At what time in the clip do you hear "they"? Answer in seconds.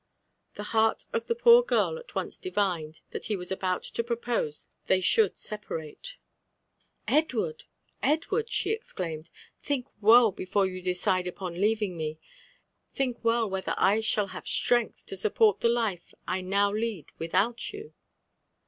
4.85-4.99